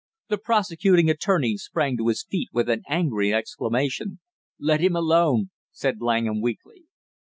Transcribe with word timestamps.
The 0.29 0.39
prosecuting 0.39 1.11
attorney 1.11 1.57
sprang 1.57 1.95
to 1.97 2.07
his 2.07 2.23
feet 2.23 2.49
with 2.51 2.67
an 2.69 2.81
angry 2.89 3.31
exclamation. 3.31 4.19
"Let 4.57 4.79
him 4.81 4.95
alone" 4.95 5.51
said 5.71 6.01
Langham 6.01 6.41
weakly. 6.41 6.85